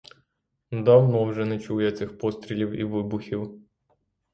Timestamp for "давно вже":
0.71-1.45